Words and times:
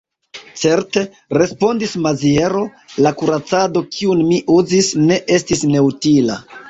Certe, 0.61 1.01
respondis 1.37 1.93
Maziero, 2.05 2.63
la 3.07 3.11
kuracado, 3.19 3.85
kiun 3.97 4.25
mi 4.31 4.41
uzis, 4.59 4.91
ne 5.11 5.19
estis 5.37 5.63
neutila. 5.75 6.41